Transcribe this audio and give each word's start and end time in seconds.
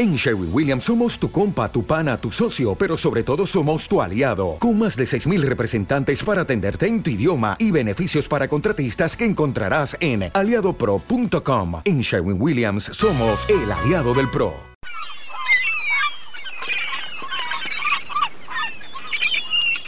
En 0.00 0.16
Sherwin 0.16 0.48
Williams 0.50 0.84
somos 0.84 1.18
tu 1.18 1.30
compa, 1.30 1.70
tu 1.70 1.84
pana, 1.84 2.16
tu 2.16 2.32
socio, 2.32 2.74
pero 2.74 2.96
sobre 2.96 3.22
todo 3.22 3.44
somos 3.44 3.86
tu 3.86 4.00
aliado, 4.00 4.56
con 4.58 4.78
más 4.78 4.96
de 4.96 5.04
6.000 5.04 5.42
representantes 5.42 6.24
para 6.24 6.40
atenderte 6.40 6.86
en 6.86 7.02
tu 7.02 7.10
idioma 7.10 7.54
y 7.58 7.70
beneficios 7.70 8.26
para 8.26 8.48
contratistas 8.48 9.14
que 9.14 9.26
encontrarás 9.26 9.98
en 10.00 10.30
aliadopro.com. 10.32 11.82
En 11.84 12.00
Sherwin 12.00 12.40
Williams 12.40 12.84
somos 12.84 13.46
el 13.50 13.70
aliado 13.70 14.14
del 14.14 14.30
PRO. 14.30 14.54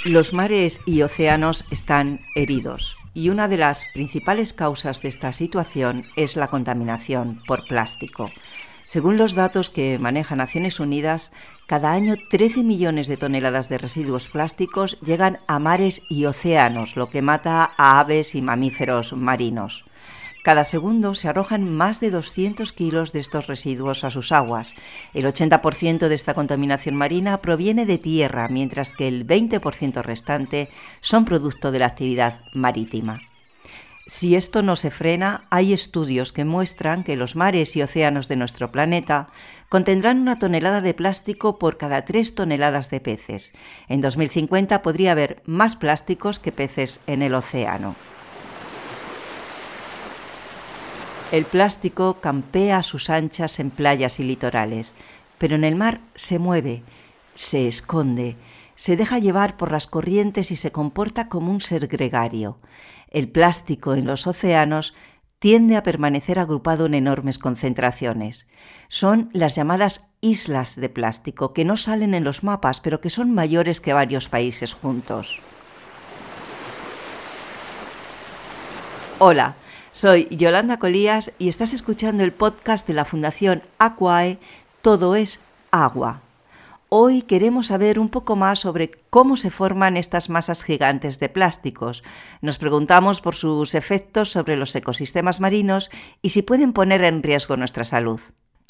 Los 0.04 0.34
mares 0.34 0.82
y 0.84 1.00
océanos 1.00 1.64
están 1.70 2.20
heridos 2.34 2.98
y 3.14 3.30
una 3.30 3.48
de 3.48 3.56
las 3.56 3.86
principales 3.94 4.52
causas 4.52 5.00
de 5.00 5.08
esta 5.08 5.32
situación 5.32 6.04
es 6.16 6.36
la 6.36 6.48
contaminación 6.48 7.40
por 7.46 7.66
plástico. 7.66 8.30
Según 8.84 9.16
los 9.16 9.34
datos 9.34 9.70
que 9.70 9.98
maneja 9.98 10.36
Naciones 10.36 10.80
Unidas, 10.80 11.32
cada 11.66 11.92
año 11.92 12.14
13 12.30 12.64
millones 12.64 13.06
de 13.06 13.16
toneladas 13.16 13.68
de 13.68 13.78
residuos 13.78 14.28
plásticos 14.28 14.98
llegan 15.00 15.38
a 15.46 15.58
mares 15.58 16.02
y 16.08 16.24
océanos, 16.24 16.96
lo 16.96 17.08
que 17.08 17.22
mata 17.22 17.72
a 17.76 18.00
aves 18.00 18.34
y 18.34 18.42
mamíferos 18.42 19.12
marinos. 19.12 19.84
Cada 20.42 20.64
segundo 20.64 21.14
se 21.14 21.28
arrojan 21.28 21.62
más 21.72 22.00
de 22.00 22.10
200 22.10 22.72
kilos 22.72 23.12
de 23.12 23.20
estos 23.20 23.46
residuos 23.46 24.02
a 24.02 24.10
sus 24.10 24.32
aguas. 24.32 24.74
El 25.14 25.24
80% 25.24 26.08
de 26.08 26.14
esta 26.14 26.34
contaminación 26.34 26.96
marina 26.96 27.40
proviene 27.40 27.86
de 27.86 27.98
tierra, 27.98 28.48
mientras 28.48 28.92
que 28.92 29.06
el 29.06 29.24
20% 29.24 30.02
restante 30.02 30.68
son 31.00 31.24
producto 31.24 31.70
de 31.70 31.78
la 31.78 31.86
actividad 31.86 32.40
marítima. 32.52 33.20
Si 34.06 34.34
esto 34.34 34.62
no 34.62 34.74
se 34.74 34.90
frena, 34.90 35.46
hay 35.50 35.72
estudios 35.72 36.32
que 36.32 36.44
muestran 36.44 37.04
que 37.04 37.14
los 37.14 37.36
mares 37.36 37.76
y 37.76 37.82
océanos 37.82 38.26
de 38.26 38.34
nuestro 38.34 38.72
planeta 38.72 39.28
contendrán 39.68 40.20
una 40.20 40.40
tonelada 40.40 40.80
de 40.80 40.92
plástico 40.92 41.58
por 41.58 41.78
cada 41.78 42.04
tres 42.04 42.34
toneladas 42.34 42.90
de 42.90 42.98
peces. 42.98 43.52
En 43.88 44.00
2050 44.00 44.82
podría 44.82 45.12
haber 45.12 45.42
más 45.46 45.76
plásticos 45.76 46.40
que 46.40 46.50
peces 46.50 47.00
en 47.06 47.22
el 47.22 47.34
océano. 47.34 47.94
El 51.30 51.44
plástico 51.44 52.20
campea 52.20 52.78
a 52.78 52.82
sus 52.82 53.08
anchas 53.08 53.60
en 53.60 53.70
playas 53.70 54.18
y 54.18 54.24
litorales, 54.24 54.94
pero 55.38 55.54
en 55.54 55.64
el 55.64 55.76
mar 55.76 56.00
se 56.16 56.40
mueve, 56.40 56.82
se 57.34 57.68
esconde, 57.68 58.36
se 58.74 58.96
deja 58.96 59.18
llevar 59.18 59.56
por 59.56 59.70
las 59.70 59.86
corrientes 59.86 60.50
y 60.50 60.56
se 60.56 60.72
comporta 60.72 61.28
como 61.28 61.52
un 61.52 61.60
ser 61.60 61.86
gregario. 61.86 62.58
El 63.12 63.28
plástico 63.28 63.94
en 63.94 64.06
los 64.06 64.26
océanos 64.26 64.94
tiende 65.38 65.76
a 65.76 65.82
permanecer 65.82 66.38
agrupado 66.38 66.86
en 66.86 66.94
enormes 66.94 67.38
concentraciones. 67.38 68.46
Son 68.88 69.28
las 69.34 69.54
llamadas 69.54 70.06
islas 70.22 70.76
de 70.76 70.88
plástico, 70.88 71.52
que 71.52 71.66
no 71.66 71.76
salen 71.76 72.14
en 72.14 72.24
los 72.24 72.42
mapas, 72.42 72.80
pero 72.80 73.02
que 73.02 73.10
son 73.10 73.34
mayores 73.34 73.82
que 73.82 73.92
varios 73.92 74.30
países 74.30 74.72
juntos. 74.72 75.40
Hola, 79.18 79.56
soy 79.92 80.26
Yolanda 80.30 80.78
Colías 80.78 81.32
y 81.38 81.48
estás 81.48 81.74
escuchando 81.74 82.24
el 82.24 82.32
podcast 82.32 82.86
de 82.86 82.94
la 82.94 83.04
Fundación 83.04 83.62
Aquae, 83.78 84.38
Todo 84.80 85.16
es 85.16 85.38
Agua. 85.70 86.22
Hoy 86.94 87.22
queremos 87.22 87.68
saber 87.68 87.98
un 87.98 88.10
poco 88.10 88.36
más 88.36 88.58
sobre 88.58 88.90
cómo 89.08 89.38
se 89.38 89.48
forman 89.48 89.96
estas 89.96 90.28
masas 90.28 90.62
gigantes 90.62 91.18
de 91.18 91.30
plásticos. 91.30 92.04
Nos 92.42 92.58
preguntamos 92.58 93.22
por 93.22 93.34
sus 93.34 93.74
efectos 93.74 94.30
sobre 94.30 94.58
los 94.58 94.76
ecosistemas 94.76 95.40
marinos 95.40 95.90
y 96.20 96.28
si 96.28 96.42
pueden 96.42 96.74
poner 96.74 97.02
en 97.04 97.22
riesgo 97.22 97.56
nuestra 97.56 97.84
salud. 97.84 98.20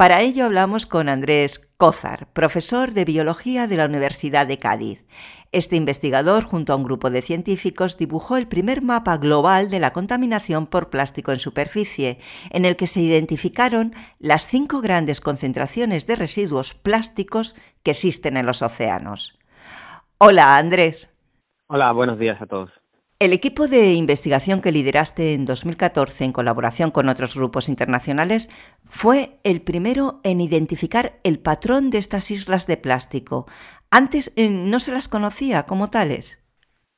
Para 0.02 0.20
ello 0.20 0.46
hablamos 0.46 0.84
con 0.86 1.08
Andrés 1.08 1.60
Cózar, 1.76 2.26
profesor 2.32 2.90
de 2.90 3.04
biología 3.04 3.68
de 3.68 3.76
la 3.76 3.84
Universidad 3.84 4.48
de 4.48 4.58
Cádiz. 4.58 5.06
Este 5.52 5.76
investigador, 5.76 6.42
junto 6.42 6.72
a 6.72 6.76
un 6.76 6.82
grupo 6.82 7.08
de 7.08 7.22
científicos, 7.22 7.96
dibujó 7.96 8.36
el 8.36 8.48
primer 8.48 8.82
mapa 8.82 9.16
global 9.16 9.70
de 9.70 9.78
la 9.78 9.92
contaminación 9.92 10.66
por 10.66 10.90
plástico 10.90 11.30
en 11.30 11.38
superficie, 11.38 12.18
en 12.50 12.64
el 12.64 12.74
que 12.74 12.88
se 12.88 13.00
identificaron 13.00 13.94
las 14.18 14.48
cinco 14.48 14.80
grandes 14.80 15.20
concentraciones 15.20 16.04
de 16.08 16.16
residuos 16.16 16.74
plásticos 16.74 17.54
que 17.84 17.92
existen 17.92 18.36
en 18.36 18.46
los 18.46 18.60
océanos. 18.60 19.38
Hola, 20.18 20.56
Andrés. 20.56 21.14
Hola, 21.68 21.92
buenos 21.92 22.18
días 22.18 22.42
a 22.42 22.46
todos. 22.46 22.81
El 23.22 23.32
equipo 23.32 23.68
de 23.68 23.94
investigación 23.94 24.60
que 24.60 24.72
lideraste 24.72 25.34
en 25.34 25.44
2014 25.44 26.24
en 26.24 26.32
colaboración 26.32 26.90
con 26.90 27.08
otros 27.08 27.36
grupos 27.36 27.68
internacionales 27.68 28.48
fue 28.82 29.38
el 29.44 29.62
primero 29.62 30.18
en 30.24 30.40
identificar 30.40 31.12
el 31.22 31.38
patrón 31.38 31.90
de 31.90 31.98
estas 31.98 32.32
islas 32.32 32.66
de 32.66 32.78
plástico. 32.78 33.46
Antes 33.92 34.34
eh, 34.36 34.50
no 34.50 34.80
se 34.80 34.90
las 34.90 35.08
conocía 35.08 35.66
como 35.68 35.88
tales. 35.88 36.42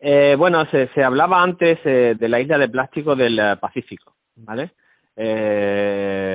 Eh, 0.00 0.34
bueno, 0.38 0.64
se, 0.70 1.04
hablaba 1.04 1.42
antes 1.42 1.78
eh, 1.84 2.14
de 2.18 2.28
la 2.30 2.40
isla 2.40 2.56
de 2.56 2.70
plástico 2.70 3.14
del 3.14 3.38
Pacífico, 3.60 4.14
¿vale? 4.36 4.70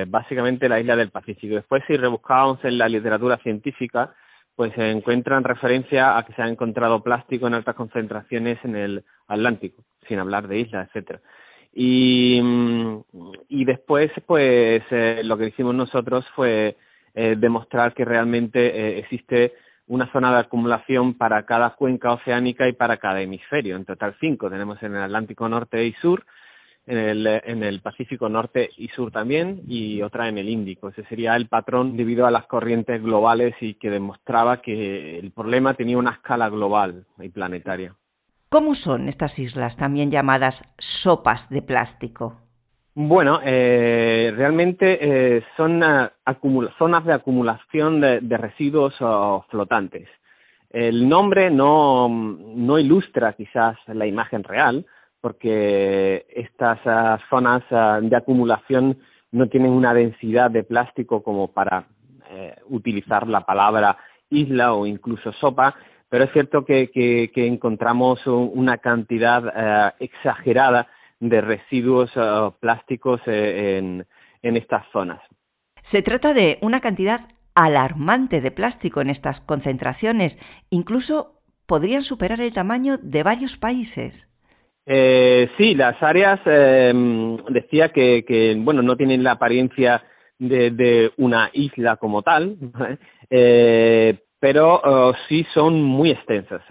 básicamente 0.06 0.68
la 0.68 0.78
isla 0.78 0.94
del 0.94 1.10
Pacífico. 1.10 1.56
Después, 1.56 1.82
si 1.88 1.96
rebuscábamos 1.96 2.64
en 2.64 2.78
la 2.78 2.88
literatura 2.88 3.38
científica, 3.38 4.14
pues 4.60 4.74
se 4.74 4.90
encuentran 4.90 5.42
referencia 5.42 6.18
a 6.18 6.26
que 6.26 6.34
se 6.34 6.42
ha 6.42 6.46
encontrado 6.46 7.02
plástico 7.02 7.46
en 7.46 7.54
altas 7.54 7.74
concentraciones 7.74 8.58
en 8.62 8.76
el 8.76 9.04
Atlántico, 9.26 9.82
sin 10.06 10.18
hablar 10.18 10.48
de 10.48 10.58
islas, 10.58 10.86
etcétera. 10.88 11.20
Y, 11.72 12.38
mm, 12.42 13.00
y 13.48 13.64
después, 13.64 14.10
pues 14.26 14.82
eh, 14.90 15.22
lo 15.24 15.38
que 15.38 15.46
hicimos 15.46 15.74
nosotros 15.74 16.26
fue 16.36 16.76
eh, 17.14 17.36
demostrar 17.38 17.94
que 17.94 18.04
realmente 18.04 18.60
eh, 18.60 18.98
existe 18.98 19.54
una 19.86 20.12
zona 20.12 20.30
de 20.30 20.40
acumulación 20.40 21.14
para 21.14 21.46
cada 21.46 21.70
cuenca 21.70 22.12
oceánica 22.12 22.68
y 22.68 22.74
para 22.74 22.98
cada 22.98 23.22
hemisferio. 23.22 23.76
En 23.76 23.86
total 23.86 24.14
cinco 24.20 24.50
tenemos 24.50 24.82
en 24.82 24.94
el 24.94 25.04
Atlántico 25.04 25.48
Norte 25.48 25.82
y 25.86 25.94
Sur, 26.02 26.22
en 26.90 26.98
el, 26.98 27.26
en 27.26 27.62
el 27.62 27.80
Pacífico 27.80 28.28
Norte 28.28 28.68
y 28.76 28.88
Sur 28.88 29.12
también 29.12 29.62
y 29.68 30.02
otra 30.02 30.28
en 30.28 30.38
el 30.38 30.48
Índico. 30.48 30.88
Ese 30.88 31.04
sería 31.04 31.36
el 31.36 31.46
patrón 31.46 31.96
debido 31.96 32.26
a 32.26 32.30
las 32.30 32.46
corrientes 32.46 33.00
globales 33.02 33.54
y 33.60 33.74
que 33.74 33.90
demostraba 33.90 34.60
que 34.60 35.18
el 35.18 35.30
problema 35.30 35.74
tenía 35.74 35.98
una 35.98 36.12
escala 36.12 36.48
global 36.48 37.04
y 37.20 37.28
planetaria. 37.28 37.94
¿Cómo 38.48 38.74
son 38.74 39.08
estas 39.08 39.38
islas, 39.38 39.76
también 39.76 40.10
llamadas 40.10 40.74
sopas 40.78 41.48
de 41.50 41.62
plástico? 41.62 42.40
Bueno, 42.94 43.38
eh, 43.44 44.32
realmente 44.36 44.98
eh, 45.00 45.44
son 45.56 45.80
zonas 46.76 47.04
de 47.04 47.12
acumulación 47.12 48.00
de, 48.00 48.36
residuos 48.36 48.94
flotantes. 49.48 50.08
El 50.68 51.08
nombre 51.08 51.50
no, 51.50 52.08
no 52.08 52.78
ilustra 52.78 53.32
quizás 53.34 53.76
la 53.86 54.06
imagen 54.06 54.42
real, 54.42 54.84
porque 55.20 56.26
estas 56.34 56.78
ah, 56.86 57.18
zonas 57.28 57.62
ah, 57.70 58.00
de 58.02 58.16
acumulación 58.16 58.98
no 59.32 59.48
tienen 59.48 59.70
una 59.70 59.94
densidad 59.94 60.50
de 60.50 60.64
plástico 60.64 61.22
como 61.22 61.48
para 61.48 61.86
eh, 62.30 62.56
utilizar 62.68 63.28
la 63.28 63.42
palabra 63.42 63.96
isla 64.30 64.72
o 64.72 64.86
incluso 64.86 65.32
sopa, 65.34 65.74
pero 66.08 66.24
es 66.24 66.32
cierto 66.32 66.64
que, 66.64 66.90
encontramos 67.34 68.26
una 68.26 68.78
cantidad 68.78 69.46
ah, 69.48 69.94
exagerada 70.00 70.88
de 71.20 71.40
residuos 71.40 72.10
plásticos 72.60 73.20
eh, 73.26 74.02
en 74.42 74.56
estas 74.56 74.84
zonas. 74.90 75.20
Se 75.82 76.02
trata 76.02 76.32
de 76.32 76.58
una 76.62 76.80
cantidad 76.80 77.20
alarmante 77.54 78.40
de 78.40 78.50
plástico 78.50 79.00
en 79.00 79.10
estas 79.10 79.40
concentraciones, 79.40 80.38
incluso 80.70 81.42
podrían 81.66 82.02
superar 82.02 82.40
el 82.40 82.52
tamaño 82.52 82.96
de 82.96 83.22
varios 83.22 83.56
países. 83.56 84.29
Eh, 84.86 85.50
sí, 85.56 85.74
las 85.74 86.02
áreas 86.02 86.40
eh, 86.46 86.92
decía 87.50 87.90
que, 87.90 88.24
que, 88.26 88.56
bueno, 88.58 88.82
no 88.82 88.96
tienen 88.96 89.22
la 89.22 89.32
apariencia 89.32 90.02
de, 90.38 90.70
de 90.70 91.12
una 91.18 91.50
isla 91.52 91.96
como 91.96 92.22
tal, 92.22 92.56
eh, 93.30 94.18
pero 94.40 94.80
oh, 94.82 95.14
sí 95.28 95.46
son 95.54 95.82
muy 95.82 96.10
extensas, 96.10 96.62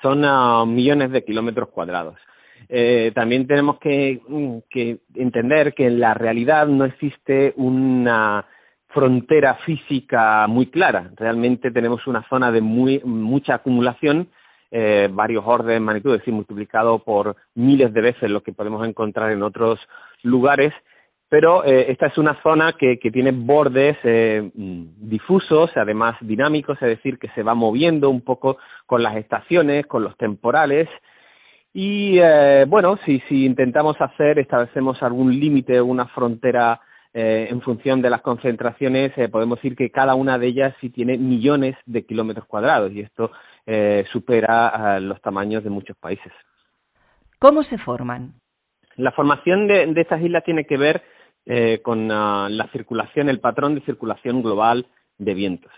son 0.00 0.24
uh, 0.24 0.64
millones 0.64 1.10
de 1.10 1.24
kilómetros 1.24 1.68
cuadrados. 1.70 2.16
Eh, 2.68 3.10
también 3.14 3.46
tenemos 3.46 3.78
que, 3.80 4.20
mm, 4.26 4.58
que 4.70 4.98
entender 5.14 5.74
que 5.74 5.86
en 5.86 5.98
la 5.98 6.14
realidad 6.14 6.66
no 6.68 6.84
existe 6.84 7.52
una 7.56 8.46
frontera 8.88 9.54
física 9.66 10.46
muy 10.46 10.66
clara. 10.66 11.10
Realmente 11.16 11.70
tenemos 11.70 12.06
una 12.06 12.26
zona 12.28 12.52
de 12.52 12.60
muy, 12.60 13.00
mucha 13.04 13.54
acumulación 13.54 14.28
eh, 14.70 15.08
varios 15.10 15.44
órdenes 15.46 15.76
de 15.76 15.80
magnitud, 15.80 16.14
es 16.14 16.20
decir, 16.20 16.34
multiplicado 16.34 16.98
por 17.00 17.36
miles 17.54 17.92
de 17.92 18.00
veces 18.00 18.30
lo 18.30 18.42
que 18.42 18.52
podemos 18.52 18.86
encontrar 18.86 19.32
en 19.32 19.42
otros 19.42 19.80
lugares, 20.22 20.72
pero 21.28 21.64
eh, 21.64 21.90
esta 21.90 22.06
es 22.06 22.18
una 22.18 22.40
zona 22.42 22.74
que, 22.78 22.98
que 22.98 23.10
tiene 23.10 23.30
bordes 23.30 23.96
eh, 24.02 24.50
difusos, 24.54 25.70
además 25.76 26.16
dinámicos, 26.20 26.76
es 26.82 26.88
decir, 26.88 27.18
que 27.18 27.28
se 27.28 27.42
va 27.42 27.54
moviendo 27.54 28.10
un 28.10 28.22
poco 28.22 28.58
con 28.86 29.02
las 29.02 29.16
estaciones, 29.16 29.86
con 29.86 30.02
los 30.02 30.16
temporales, 30.16 30.88
y 31.72 32.18
eh, 32.18 32.64
bueno, 32.66 32.98
si, 33.04 33.20
si 33.28 33.44
intentamos 33.44 34.00
hacer, 34.00 34.38
establecemos 34.40 35.00
algún 35.02 35.38
límite, 35.38 35.80
una 35.80 36.06
frontera 36.06 36.80
eh, 37.12 37.48
en 37.50 37.60
función 37.60 38.02
de 38.02 38.10
las 38.10 38.22
concentraciones, 38.22 39.12
eh, 39.18 39.28
podemos 39.28 39.58
decir 39.58 39.74
que 39.74 39.90
cada 39.90 40.14
una 40.14 40.38
de 40.38 40.46
ellas 40.46 40.74
sí 40.80 40.90
tiene 40.90 41.18
millones 41.18 41.74
de 41.84 42.06
kilómetros 42.06 42.46
cuadrados 42.46 42.92
y 42.92 43.00
esto 43.00 43.32
eh, 43.66 44.04
supera 44.12 45.00
los 45.00 45.20
tamaños 45.20 45.64
de 45.64 45.70
muchos 45.70 45.96
países. 45.96 46.32
¿Cómo 47.40 47.64
se 47.64 47.78
forman? 47.78 48.34
La 48.94 49.10
formación 49.10 49.66
de, 49.66 49.92
estas 49.96 50.22
islas 50.22 50.44
tiene 50.44 50.64
que 50.66 50.76
ver 50.76 51.02
con 51.82 52.06
la 52.06 52.68
circulación, 52.70 53.28
el 53.28 53.40
patrón 53.40 53.74
de 53.74 53.80
circulación 53.80 54.40
global 54.42 54.86
de 55.18 55.34
vientos. 55.34 55.72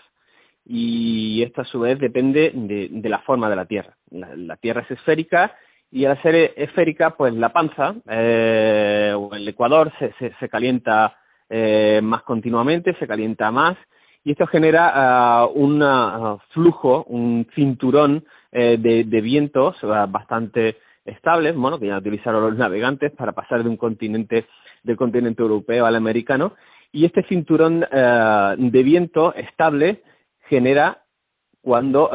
Y 0.65 1.41
esto 1.41 1.61
a 1.61 1.65
su 1.65 1.79
vez 1.79 1.97
depende 1.99 2.51
de, 2.53 3.09
la 3.09 3.19
forma 3.19 3.49
de 3.49 3.55
la 3.55 3.65
Tierra. 3.65 3.95
La, 4.11 4.57
Tierra 4.57 4.81
es 4.81 4.91
esférica 4.91 5.55
y 5.89 6.05
al 6.05 6.21
ser 6.21 6.53
esférica, 6.57 7.11
pues 7.11 7.33
la 7.33 7.49
panza 7.49 7.95
o 8.05 9.35
el 9.35 9.47
ecuador 9.47 9.91
se, 9.97 10.13
se 10.39 10.49
calienta 10.49 11.15
eh, 11.55 12.01
más 12.01 12.23
continuamente, 12.23 12.95
se 12.95 13.05
calienta 13.05 13.51
más 13.51 13.77
y 14.23 14.31
esto 14.31 14.47
genera 14.47 14.91
ah, 14.91 15.45
un 15.45 15.83
ah, 15.83 16.37
flujo, 16.49 17.03
un 17.09 17.47
cinturón 17.53 18.23
eh, 18.51 18.77
de, 18.79 19.03
de, 19.03 19.21
vientos 19.21 19.75
ah, 19.83 20.07
bastante 20.09 20.77
estables, 21.05 21.55
bueno, 21.55 21.77
que 21.77 21.85
ya 21.85 21.99
utilizaron 21.99 22.41
los 22.41 22.57
navegantes 22.57 23.11
para 23.11 23.33
pasar 23.33 23.61
de 23.61 23.69
un 23.69 23.77
continente, 23.77 24.47
del 24.81 24.97
continente 24.97 25.43
europeo 25.43 25.85
al 25.85 25.95
americano, 25.95 26.53
y 26.91 27.05
este 27.05 27.21
cinturón 27.23 27.81
de 27.81 28.83
viento 28.83 29.33
estable 29.35 30.01
genera 30.47 31.03
cuando 31.61 32.09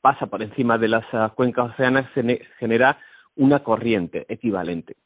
pasa 0.00 0.26
por 0.26 0.42
encima 0.42 0.76
de 0.76 0.88
las 0.88 1.04
cuencas 1.34 1.70
oceanas 1.70 2.10
genera 2.58 2.98
una 3.36 3.60
corriente 3.60 4.26
equivalente. 4.28 4.96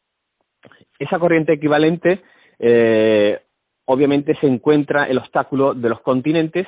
Esa 0.99 1.19
corriente 1.19 1.53
equivalente 1.53 2.23
eh, 2.65 3.41
obviamente 3.85 4.37
se 4.41 4.47
encuentra 4.47 5.07
el 5.07 5.19
obstáculo 5.19 5.75
de 5.75 5.89
los 5.89 6.01
continentes 6.01 6.67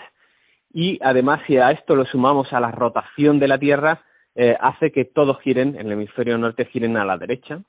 y 0.72 0.98
además 1.02 1.40
si 1.46 1.56
a 1.56 1.70
esto 1.70 1.94
lo 1.94 2.04
sumamos 2.04 2.52
a 2.52 2.60
la 2.60 2.72
rotación 2.72 3.38
de 3.38 3.48
la 3.48 3.58
Tierra, 3.58 4.02
eh, 4.34 4.56
hace 4.60 4.90
que 4.90 5.04
todos 5.04 5.40
giren, 5.40 5.76
en 5.76 5.86
el 5.86 5.92
hemisferio 5.92 6.36
norte 6.36 6.64
giren 6.64 6.96
a 6.96 7.04
la 7.04 7.16
derecha 7.16 7.60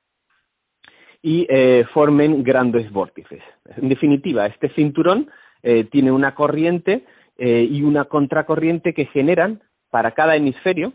y 1.21 1.45
eh, 1.47 1.85
formen 1.93 2.43
grandes 2.43 2.91
vórtices. 2.91 3.43
En 3.77 3.89
definitiva, 3.89 4.47
este 4.47 4.69
cinturón 4.69 5.29
eh, 5.61 5.85
tiene 5.91 6.11
una 6.11 6.33
corriente 6.33 7.05
y 7.37 7.83
una 7.83 8.05
contracorriente 8.05 8.93
que 8.93 9.07
generan 9.07 9.61
para 9.89 10.11
cada 10.11 10.37
hemisferio, 10.37 10.93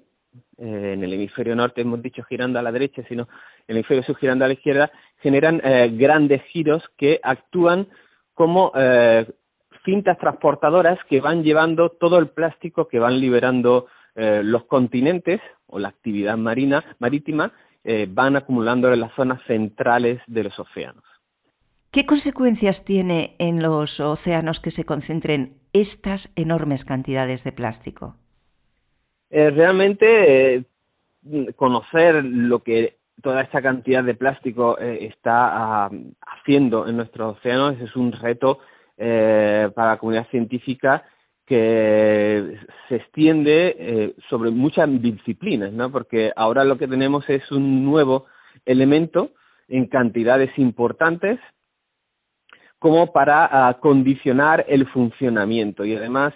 en 0.56 1.04
el 1.04 1.12
hemisferio 1.12 1.54
norte 1.54 1.82
hemos 1.82 2.00
dicho 2.00 2.22
girando 2.22 2.58
a 2.58 2.62
la 2.62 2.72
derecha, 2.72 3.02
sino 3.10 3.24
en 3.24 3.28
el 3.68 3.76
hemisferio 3.76 4.02
sur 4.04 4.16
girando 4.16 4.46
a 4.46 4.48
la 4.48 4.54
izquierda, 4.54 4.90
generan 5.20 5.60
grandes 5.98 6.42
giros 6.44 6.82
que 6.96 7.20
actúan 7.22 7.88
como 8.40 8.72
eh, 8.74 9.26
cintas 9.84 10.16
transportadoras 10.16 10.98
que 11.10 11.20
van 11.20 11.42
llevando 11.42 11.90
todo 11.90 12.18
el 12.18 12.30
plástico 12.30 12.88
que 12.88 12.98
van 12.98 13.20
liberando 13.20 13.84
eh, 14.14 14.40
los 14.42 14.64
continentes 14.64 15.42
o 15.66 15.78
la 15.78 15.88
actividad 15.88 16.38
marina 16.38 16.82
marítima 17.00 17.52
eh, 17.84 18.06
van 18.08 18.36
acumulando 18.36 18.90
en 18.90 19.00
las 19.00 19.14
zonas 19.14 19.42
centrales 19.46 20.22
de 20.26 20.44
los 20.44 20.58
océanos. 20.58 21.04
¿Qué 21.92 22.06
consecuencias 22.06 22.82
tiene 22.82 23.36
en 23.38 23.60
los 23.60 24.00
océanos 24.00 24.58
que 24.58 24.70
se 24.70 24.86
concentren 24.86 25.58
estas 25.74 26.32
enormes 26.34 26.86
cantidades 26.86 27.44
de 27.44 27.52
plástico? 27.52 28.16
realmente 29.30 30.64
conocer 31.54 32.24
lo 32.24 32.64
que 32.64 32.99
toda 33.22 33.42
esta 33.42 33.62
cantidad 33.62 34.04
de 34.04 34.14
plástico 34.14 34.78
eh, 34.78 35.06
está 35.06 35.84
ah, 35.86 35.90
haciendo 36.26 36.88
en 36.88 36.96
nuestros 36.96 37.38
océanos 37.38 37.80
es 37.80 37.94
un 37.96 38.12
reto 38.12 38.58
eh, 38.96 39.70
para 39.74 39.92
la 39.92 39.98
comunidad 39.98 40.28
científica 40.28 41.04
que 41.46 42.58
se 42.88 42.96
extiende 42.96 43.76
eh, 43.78 44.14
sobre 44.28 44.50
muchas 44.50 44.88
disciplinas, 45.02 45.72
¿no? 45.72 45.90
Porque 45.90 46.32
ahora 46.36 46.64
lo 46.64 46.78
que 46.78 46.86
tenemos 46.86 47.28
es 47.28 47.50
un 47.50 47.84
nuevo 47.84 48.26
elemento 48.64 49.30
en 49.68 49.86
cantidades 49.86 50.50
importantes 50.58 51.40
como 52.78 53.12
para 53.12 53.48
ah, 53.50 53.78
condicionar 53.80 54.64
el 54.68 54.86
funcionamiento 54.88 55.84
y 55.84 55.96
además 55.96 56.34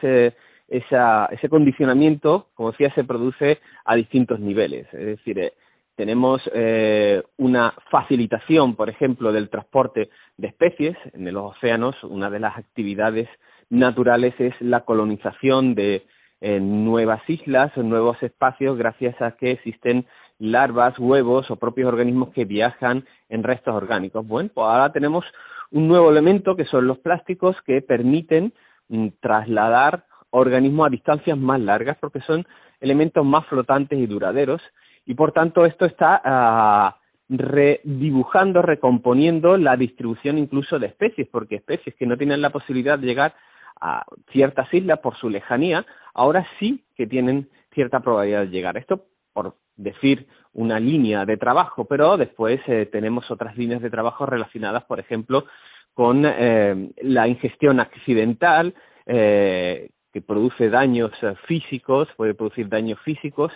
esa, 0.68 1.26
ese 1.26 1.48
condicionamiento, 1.48 2.48
como 2.54 2.72
decía, 2.72 2.92
se 2.94 3.04
produce 3.04 3.60
a 3.84 3.94
distintos 3.94 4.40
niveles. 4.40 4.86
Es 4.92 5.06
decir, 5.06 5.52
tenemos 5.96 6.42
eh, 6.52 7.22
una 7.36 7.74
facilitación, 7.90 8.74
por 8.74 8.90
ejemplo, 8.90 9.32
del 9.32 9.48
transporte 9.48 10.10
de 10.36 10.48
especies 10.48 10.96
en 11.12 11.32
los 11.32 11.56
océanos. 11.56 11.94
Una 12.04 12.30
de 12.30 12.40
las 12.40 12.56
actividades 12.56 13.28
naturales 13.70 14.34
es 14.38 14.54
la 14.60 14.80
colonización 14.80 15.74
de 15.74 16.04
eh, 16.40 16.60
nuevas 16.60 17.22
islas 17.28 17.74
nuevos 17.76 18.22
espacios 18.22 18.76
gracias 18.76 19.20
a 19.22 19.32
que 19.32 19.52
existen 19.52 20.04
larvas, 20.38 20.98
huevos 20.98 21.50
o 21.50 21.56
propios 21.56 21.88
organismos 21.88 22.30
que 22.30 22.44
viajan 22.44 23.04
en 23.28 23.42
restos 23.42 23.74
orgánicos. 23.74 24.26
Bueno, 24.26 24.50
pues 24.52 24.64
ahora 24.64 24.92
tenemos 24.92 25.24
un 25.70 25.88
nuevo 25.88 26.10
elemento 26.10 26.56
que 26.56 26.64
son 26.66 26.86
los 26.86 26.98
plásticos 26.98 27.56
que 27.64 27.80
permiten 27.82 28.52
mm, 28.88 29.08
trasladar 29.20 30.04
organismos 30.30 30.88
a 30.88 30.90
distancias 30.90 31.38
más 31.38 31.60
largas 31.60 31.96
porque 32.00 32.20
son 32.20 32.44
elementos 32.80 33.24
más 33.24 33.46
flotantes 33.46 33.98
y 33.98 34.06
duraderos 34.06 34.60
y 35.06 35.14
por 35.14 35.32
tanto 35.32 35.64
esto 35.66 35.84
está 35.84 36.20
ah, 36.24 36.96
redibujando, 37.28 38.62
recomponiendo 38.62 39.56
la 39.56 39.76
distribución 39.76 40.38
incluso 40.38 40.78
de 40.78 40.86
especies, 40.86 41.28
porque 41.30 41.56
especies 41.56 41.94
que 41.96 42.06
no 42.06 42.16
tienen 42.16 42.42
la 42.42 42.50
posibilidad 42.50 42.98
de 42.98 43.06
llegar 43.06 43.34
a 43.80 44.04
ciertas 44.30 44.72
islas 44.72 45.00
por 45.00 45.16
su 45.16 45.28
lejanía, 45.28 45.84
ahora 46.14 46.46
sí 46.58 46.84
que 46.96 47.06
tienen 47.06 47.48
cierta 47.72 48.00
probabilidad 48.00 48.40
de 48.42 48.50
llegar. 48.50 48.76
Esto 48.76 49.04
por 49.32 49.56
decir 49.76 50.26
una 50.52 50.78
línea 50.78 51.26
de 51.26 51.36
trabajo, 51.36 51.84
pero 51.84 52.16
después 52.16 52.60
eh, 52.68 52.86
tenemos 52.90 53.30
otras 53.30 53.56
líneas 53.58 53.82
de 53.82 53.90
trabajo 53.90 54.24
relacionadas, 54.24 54.84
por 54.84 55.00
ejemplo, 55.00 55.44
con 55.92 56.24
eh, 56.24 56.90
la 57.02 57.28
ingestión 57.28 57.80
accidental, 57.80 58.72
eh, 59.06 59.90
que 60.12 60.22
produce 60.22 60.70
daños 60.70 61.10
físicos, 61.46 62.08
puede 62.16 62.34
producir 62.34 62.68
daños 62.68 63.00
físicos, 63.00 63.52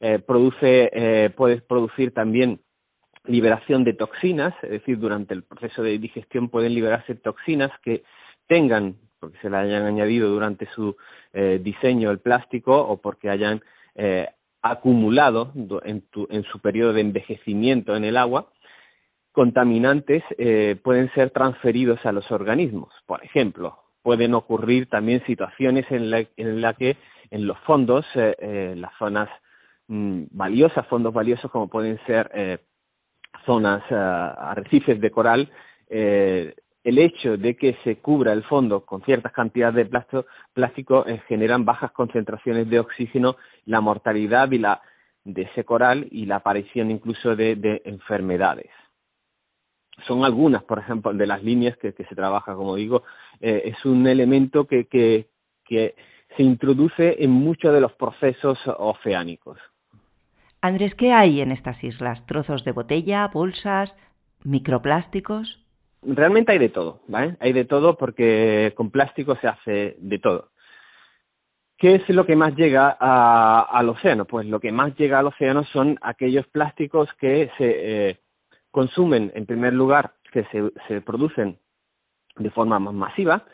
eh, 0.00 0.18
produce, 0.18 0.90
eh, 0.92 1.30
puede 1.30 1.60
producir 1.60 2.12
también 2.12 2.60
liberación 3.24 3.84
de 3.84 3.94
toxinas, 3.94 4.54
es 4.62 4.70
decir, 4.70 4.98
durante 4.98 5.34
el 5.34 5.42
proceso 5.42 5.82
de 5.82 5.98
digestión 5.98 6.48
pueden 6.48 6.74
liberarse 6.74 7.14
toxinas 7.14 7.70
que 7.82 8.02
tengan, 8.46 8.96
porque 9.20 9.38
se 9.38 9.50
le 9.50 9.56
hayan 9.56 9.82
añadido 9.82 10.30
durante 10.30 10.66
su 10.74 10.96
eh, 11.32 11.60
diseño 11.62 12.10
el 12.10 12.20
plástico 12.20 12.76
o 12.76 12.96
porque 12.96 13.28
hayan 13.28 13.60
eh, 13.94 14.28
acumulado 14.62 15.52
en, 15.84 16.04
en 16.30 16.42
su 16.44 16.60
periodo 16.60 16.92
de 16.92 17.02
envejecimiento 17.02 17.96
en 17.96 18.04
el 18.04 18.16
agua, 18.16 18.48
contaminantes 19.32 20.22
eh, 20.36 20.76
pueden 20.82 21.12
ser 21.12 21.30
transferidos 21.30 22.04
a 22.04 22.12
los 22.12 22.30
organismos. 22.32 22.92
Por 23.06 23.24
ejemplo, 23.24 23.78
pueden 24.02 24.34
ocurrir 24.34 24.88
también 24.88 25.24
situaciones 25.26 25.84
en 25.90 26.10
la, 26.10 26.24
en 26.36 26.60
la 26.60 26.74
que 26.74 26.96
en 27.30 27.46
los 27.46 27.58
fondos, 27.60 28.06
eh, 28.14 28.74
las 28.76 28.92
zonas 28.98 29.28
Mm, 29.88 30.24
valiosas, 30.32 30.86
fondos 30.86 31.14
valiosos 31.14 31.50
como 31.50 31.68
pueden 31.68 31.98
ser 32.04 32.30
eh, 32.34 32.58
zonas, 33.46 33.82
eh, 33.90 33.94
arrecifes 33.94 35.00
de 35.00 35.10
coral, 35.10 35.50
eh, 35.88 36.54
el 36.84 36.98
hecho 36.98 37.38
de 37.38 37.56
que 37.56 37.74
se 37.84 37.96
cubra 37.96 38.34
el 38.34 38.42
fondo 38.44 38.84
con 38.84 39.02
ciertas 39.02 39.32
cantidades 39.32 39.88
de 39.90 40.24
plástico, 40.52 41.04
generan 41.26 41.64
bajas 41.64 41.90
concentraciones 41.92 42.68
de 42.68 42.80
oxígeno, 42.80 43.36
la 43.64 43.80
mortalidad 43.80 44.50
y 44.52 44.58
la, 44.58 44.80
de 45.24 45.42
ese 45.42 45.64
coral 45.64 46.06
y 46.10 46.26
la 46.26 46.36
aparición 46.36 46.90
incluso 46.90 47.34
de, 47.34 47.56
de 47.56 47.82
enfermedades. 47.84 48.70
Son 50.06 50.24
algunas, 50.24 50.62
por 50.64 50.78
ejemplo, 50.78 51.12
de 51.12 51.26
las 51.26 51.42
líneas 51.42 51.76
que, 51.78 51.94
que 51.94 52.04
se 52.04 52.14
trabaja, 52.14 52.54
como 52.54 52.76
digo, 52.76 53.02
es 53.40 53.84
un 53.84 54.06
elemento 54.06 54.66
que, 54.66 54.86
que, 54.86 55.26
que 55.64 55.94
se 56.36 56.42
introduce 56.42 57.22
en 57.22 57.30
muchos 57.30 57.74
de 57.74 57.80
los 57.80 57.92
procesos 57.94 58.58
oceánicos. 58.66 59.58
Andrés, 60.60 60.96
¿qué 60.96 61.12
hay 61.12 61.40
en 61.40 61.52
estas 61.52 61.84
islas? 61.84 62.26
¿Trozos 62.26 62.64
de 62.64 62.72
botella, 62.72 63.28
bolsas, 63.32 63.96
microplásticos? 64.44 65.64
Realmente 66.02 66.50
hay 66.50 66.58
de 66.58 66.68
todo, 66.68 67.00
¿vale? 67.06 67.36
Hay 67.38 67.52
de 67.52 67.64
todo 67.64 67.96
porque 67.96 68.72
con 68.76 68.90
plástico 68.90 69.36
se 69.36 69.46
hace 69.46 69.96
de 69.98 70.18
todo. 70.18 70.48
¿Qué 71.76 71.94
es 71.94 72.08
lo 72.08 72.26
que 72.26 72.34
más 72.34 72.56
llega 72.56 72.88
al 72.90 73.88
océano? 73.88 74.24
Pues 74.24 74.46
lo 74.46 74.58
que 74.58 74.72
más 74.72 74.96
llega 74.96 75.20
al 75.20 75.28
océano 75.28 75.64
son 75.72 75.96
aquellos 76.02 76.44
plásticos 76.48 77.08
que 77.20 77.50
se 77.56 78.10
eh, 78.10 78.18
consumen, 78.72 79.30
en 79.36 79.46
primer 79.46 79.74
lugar, 79.74 80.14
que 80.32 80.42
se, 80.46 80.72
se 80.88 81.00
producen 81.02 81.58
de 82.36 82.50
forma 82.50 82.80
más 82.80 82.94
masiva, 82.94 83.44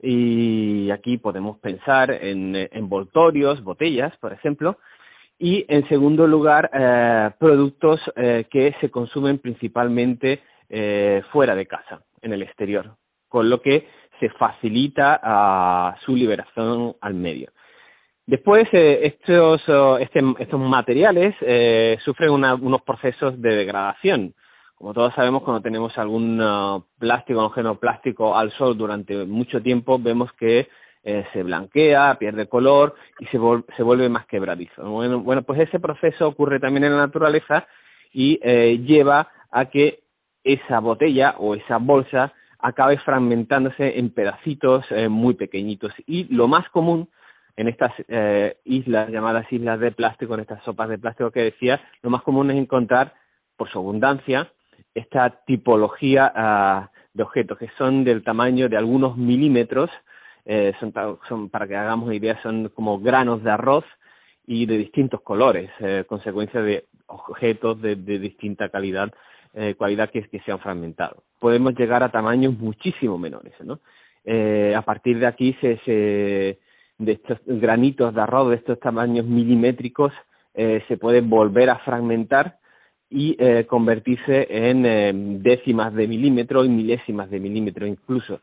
y 0.00 0.90
aquí 0.90 1.18
podemos 1.18 1.58
pensar 1.58 2.10
en 2.10 2.54
envoltorios, 2.72 3.62
botellas, 3.62 4.16
por 4.18 4.32
ejemplo, 4.32 4.78
y 5.38 5.64
en 5.68 5.86
segundo 5.88 6.26
lugar 6.26 6.70
eh, 6.72 7.30
productos 7.38 8.00
eh, 8.16 8.46
que 8.50 8.74
se 8.80 8.90
consumen 8.90 9.38
principalmente 9.38 10.40
eh, 10.68 11.22
fuera 11.30 11.54
de 11.54 11.66
casa, 11.66 12.00
en 12.22 12.32
el 12.32 12.42
exterior, 12.42 12.96
con 13.28 13.48
lo 13.50 13.60
que 13.60 13.86
se 14.18 14.30
facilita 14.30 15.20
ah, 15.22 15.96
su 16.04 16.16
liberación 16.16 16.94
al 17.00 17.14
medio. 17.14 17.50
Después, 18.26 18.66
eh, 18.72 19.06
estos, 19.06 19.60
este, 20.00 20.20
estos 20.40 20.58
materiales 20.60 21.36
eh, 21.42 21.96
sufren 22.04 22.30
unos 22.30 22.82
procesos 22.82 23.40
de 23.40 23.50
degradación. 23.50 24.34
Como 24.74 24.92
todos 24.92 25.14
sabemos, 25.14 25.42
cuando 25.42 25.62
tenemos 25.62 25.96
algún 25.96 26.40
uh, 26.40 26.82
plástico, 26.98 27.40
algún 27.40 27.78
plástico 27.78 28.36
al 28.36 28.50
sol 28.52 28.76
durante 28.76 29.24
mucho 29.24 29.62
tiempo, 29.62 29.98
vemos 29.98 30.30
que 30.32 30.68
eh, 31.06 31.24
se 31.32 31.42
blanquea, 31.42 32.16
pierde 32.18 32.48
color 32.48 32.94
y 33.20 33.26
se, 33.26 33.38
se 33.76 33.82
vuelve 33.82 34.08
más 34.08 34.26
quebradizo. 34.26 34.82
Bueno, 34.90 35.20
bueno, 35.20 35.42
pues 35.42 35.60
ese 35.60 35.78
proceso 35.78 36.26
ocurre 36.26 36.58
también 36.60 36.84
en 36.84 36.92
la 36.92 37.06
naturaleza 37.06 37.66
y 38.12 38.40
eh, 38.42 38.78
lleva 38.84 39.28
a 39.50 39.66
que 39.66 40.00
esa 40.42 40.80
botella 40.80 41.36
o 41.38 41.54
esa 41.54 41.78
bolsa 41.78 42.32
acabe 42.58 42.98
fragmentándose 42.98 43.98
en 43.98 44.10
pedacitos 44.10 44.84
eh, 44.90 45.08
muy 45.08 45.34
pequeñitos. 45.34 45.92
Y 46.06 46.24
lo 46.34 46.48
más 46.48 46.68
común 46.70 47.08
en 47.56 47.68
estas 47.68 47.92
eh, 48.08 48.56
islas 48.64 49.08
llamadas 49.10 49.50
islas 49.52 49.78
de 49.80 49.92
plástico, 49.92 50.34
en 50.34 50.40
estas 50.40 50.62
sopas 50.64 50.88
de 50.88 50.98
plástico 50.98 51.30
que 51.30 51.40
decía, 51.40 51.80
lo 52.02 52.10
más 52.10 52.22
común 52.22 52.50
es 52.50 52.56
encontrar, 52.56 53.14
por 53.56 53.70
su 53.70 53.78
abundancia, 53.78 54.50
esta 54.94 55.30
tipología 55.46 56.32
uh, 56.36 56.96
de 57.14 57.22
objetos 57.22 57.56
que 57.58 57.70
son 57.78 58.04
del 58.04 58.22
tamaño 58.22 58.68
de 58.68 58.76
algunos 58.76 59.16
milímetros, 59.16 59.90
eh, 60.46 60.72
son, 60.80 60.92
son, 61.28 61.50
para 61.50 61.66
que 61.66 61.76
hagamos 61.76 62.14
idea, 62.14 62.40
son 62.42 62.70
como 62.70 62.98
granos 63.00 63.42
de 63.42 63.50
arroz 63.50 63.84
y 64.46 64.64
de 64.66 64.78
distintos 64.78 65.20
colores, 65.22 65.70
eh, 65.80 66.04
consecuencia 66.06 66.62
de 66.62 66.84
objetos 67.06 67.82
de, 67.82 67.96
de 67.96 68.18
distinta 68.18 68.68
calidad, 68.68 69.12
eh, 69.54 69.74
cualidad 69.76 70.10
que, 70.10 70.22
que 70.28 70.40
se 70.40 70.52
han 70.52 70.58
fragmentado. 70.58 71.22
Podemos 71.40 71.74
llegar 71.74 72.02
a 72.02 72.10
tamaños 72.10 72.58
muchísimo 72.58 73.18
menores, 73.18 73.54
¿no? 73.64 73.80
Eh, 74.24 74.74
a 74.76 74.82
partir 74.82 75.18
de 75.18 75.26
aquí 75.26 75.56
se, 75.60 75.78
se 75.84 76.58
de 76.98 77.12
estos 77.12 77.38
granitos 77.46 78.14
de 78.14 78.20
arroz 78.20 78.50
de 78.50 78.56
estos 78.56 78.78
tamaños 78.80 79.24
milimétricos 79.24 80.12
eh, 80.54 80.82
se 80.88 80.96
pueden 80.96 81.30
volver 81.30 81.70
a 81.70 81.78
fragmentar 81.78 82.58
y 83.08 83.36
convertirse 83.66 84.48
en 84.50 85.40
décimas 85.40 85.94
de 85.94 86.08
milímetro 86.08 86.64
y 86.64 86.68
milésimas 86.68 87.30
de 87.30 87.38
milímetro 87.38 87.86
incluso. 87.86 88.40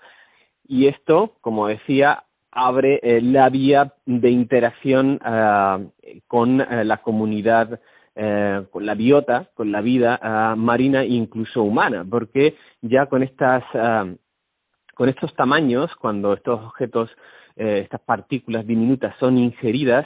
Y 0.67 0.87
esto, 0.87 1.33
como 1.41 1.67
decía, 1.67 2.23
abre 2.51 2.99
eh, 3.03 3.21
la 3.21 3.49
vía 3.49 3.93
de 4.05 4.29
interacción 4.29 5.19
uh, 5.21 5.89
con 6.27 6.61
uh, 6.61 6.83
la 6.83 6.97
comunidad, 6.97 7.79
uh, 8.15 8.65
con 8.69 8.85
la 8.85 8.93
biota, 8.93 9.49
con 9.55 9.71
la 9.71 9.81
vida 9.81 10.55
marina 10.55 11.01
e 11.01 11.13
incluso 11.13 11.63
humana, 11.63 12.05
porque 12.09 12.55
ya 12.81 13.07
con 13.07 13.23
estas, 13.23 13.63
con 14.93 15.09
estos 15.09 15.33
tamaños, 15.35 15.89
cuando 15.99 16.33
estos 16.33 16.61
objetos, 16.61 17.09
estas 17.55 18.01
partículas 18.01 18.65
diminutas 18.65 19.15
son 19.19 19.37
ingeridas, 19.37 20.05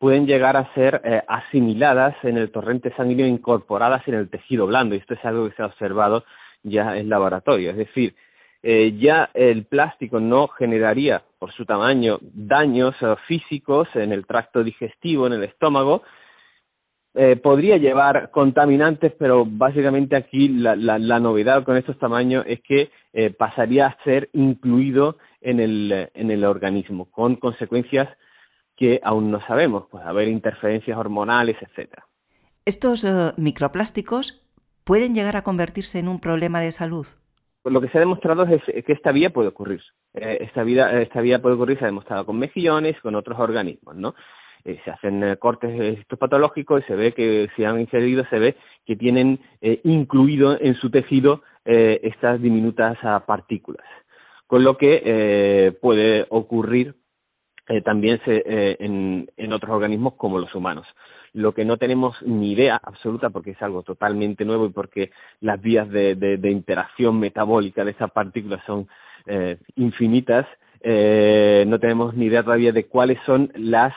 pueden 0.00 0.26
llegar 0.26 0.56
a 0.56 0.72
ser 0.72 1.02
eh, 1.04 1.22
asimiladas 1.28 2.16
en 2.24 2.38
el 2.38 2.50
torrente 2.50 2.90
sanguíneo, 2.96 3.26
incorporadas 3.26 4.02
en 4.08 4.14
el 4.14 4.30
tejido 4.30 4.66
blando. 4.66 4.94
Y 4.94 4.98
esto 4.98 5.12
es 5.12 5.24
algo 5.26 5.46
que 5.48 5.54
se 5.54 5.62
ha 5.62 5.66
observado 5.66 6.24
ya 6.62 6.96
en 6.96 7.10
laboratorio. 7.10 7.70
Es 7.70 7.76
decir, 7.76 8.14
eh, 8.62 8.96
ya 8.98 9.30
el 9.32 9.64
plástico 9.64 10.20
no 10.20 10.48
generaría, 10.48 11.22
por 11.38 11.52
su 11.52 11.64
tamaño, 11.64 12.18
daños 12.20 12.94
eh, 13.00 13.14
físicos 13.26 13.88
en 13.94 14.12
el 14.12 14.26
tracto 14.26 14.62
digestivo, 14.62 15.26
en 15.26 15.34
el 15.34 15.44
estómago. 15.44 16.02
Eh, 17.14 17.36
podría 17.36 17.78
llevar 17.78 18.30
contaminantes, 18.30 19.12
pero 19.18 19.44
básicamente 19.46 20.14
aquí 20.14 20.48
la, 20.48 20.76
la, 20.76 20.98
la 20.98 21.18
novedad 21.18 21.64
con 21.64 21.76
estos 21.76 21.98
tamaños 21.98 22.44
es 22.46 22.60
que 22.60 22.90
pasaría 23.36 23.86
a 23.86 24.04
ser 24.04 24.28
incluido 24.32 25.16
en 25.40 25.58
el, 25.58 26.10
en 26.14 26.30
el 26.30 26.44
organismo, 26.44 27.10
con 27.10 27.34
consecuencias 27.36 28.08
que 28.76 29.00
aún 29.02 29.32
no 29.32 29.44
sabemos, 29.46 29.86
pues 29.90 30.04
haber 30.04 30.28
interferencias 30.28 30.96
hormonales, 30.96 31.56
etcétera. 31.60 32.06
¿Estos 32.64 33.04
microplásticos 33.36 34.46
pueden 34.84 35.12
llegar 35.12 35.34
a 35.34 35.42
convertirse 35.42 35.98
en 35.98 36.06
un 36.06 36.20
problema 36.20 36.60
de 36.60 36.70
salud? 36.70 37.06
Pues 37.62 37.72
lo 37.72 37.80
que 37.80 37.88
se 37.88 37.98
ha 37.98 38.00
demostrado 38.00 38.44
es 38.44 38.62
que 38.84 38.92
esta 38.92 39.12
vía 39.12 39.30
puede 39.30 39.48
ocurrir. 39.48 39.82
Eh, 40.14 40.38
esta, 40.40 40.62
vida, 40.62 41.00
esta 41.02 41.20
vía 41.20 41.40
puede 41.42 41.56
ocurrir, 41.56 41.78
se 41.78 41.84
ha 41.84 41.88
demostrado 41.88 42.24
con 42.24 42.38
mejillones, 42.38 43.00
con 43.00 43.14
otros 43.14 43.38
organismos, 43.38 43.96
¿no? 43.96 44.14
Eh, 44.64 44.78
se 44.84 44.90
hacen 44.90 45.22
eh, 45.22 45.36
cortes 45.38 45.98
histopatológicos 45.98 46.82
y 46.82 46.86
se 46.86 46.94
ve 46.94 47.12
que 47.12 47.48
si 47.56 47.64
han 47.64 47.80
ingerido, 47.80 48.24
se 48.26 48.38
ve 48.38 48.56
que 48.84 48.96
tienen 48.96 49.38
eh, 49.60 49.80
incluido 49.84 50.58
en 50.60 50.74
su 50.74 50.90
tejido 50.90 51.42
estas 51.62 52.40
diminutas 52.40 52.98
uh, 53.04 53.24
partículas. 53.24 53.86
Con 54.46 54.64
lo 54.64 54.76
que 54.76 55.76
puede 55.80 56.26
ocurrir 56.30 56.94
también 57.84 58.18
se, 58.24 58.42
en, 58.82 59.30
en 59.36 59.52
otros 59.52 59.70
organismos 59.70 60.14
como 60.14 60.38
los 60.38 60.52
humanos. 60.54 60.86
Lo 61.32 61.52
que 61.52 61.64
no 61.64 61.76
tenemos 61.76 62.16
ni 62.22 62.52
idea 62.52 62.80
absoluta, 62.82 63.30
porque 63.30 63.52
es 63.52 63.62
algo 63.62 63.82
totalmente 63.82 64.44
nuevo 64.44 64.66
y 64.66 64.70
porque 64.70 65.10
las 65.40 65.60
vías 65.60 65.88
de, 65.90 66.38
interacción 66.44 67.20
metabólica 67.20 67.84
de 67.84 67.92
esas 67.92 68.10
partículas 68.10 68.60
son 68.66 68.88
eh, 69.26 69.58
infinitas, 69.76 70.46
eh, 70.80 71.64
no 71.66 71.78
tenemos 71.78 72.14
ni 72.14 72.26
idea 72.26 72.42
todavía 72.42 72.72
de 72.72 72.86
cuáles 72.86 73.18
son 73.26 73.52
las 73.54 73.92